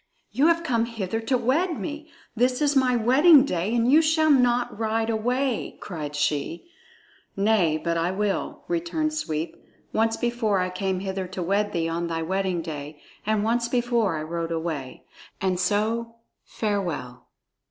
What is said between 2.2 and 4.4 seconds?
This is my wedding day, and you shall